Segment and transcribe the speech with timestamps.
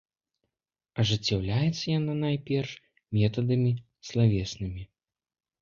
[1.01, 2.71] Ажыццяўляецца яна найперш
[3.19, 3.69] метадамі
[4.11, 4.83] славеснымі.